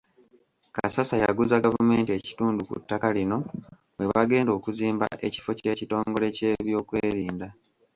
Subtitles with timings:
[0.75, 3.37] Kasasa yaguza gavumenti ekitundu ku ttaka lino
[3.97, 7.47] we bagenda okuzimba ekifo ky’ekitongole ky’ebyokwerinda.